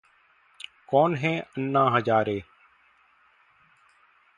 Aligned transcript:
कौन 0.87 1.15
हैं 1.15 1.41
अन्ना 1.41 1.83
हजारे? 1.89 2.43